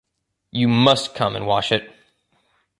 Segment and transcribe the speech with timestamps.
[0.49, 1.93] You must come and wash it.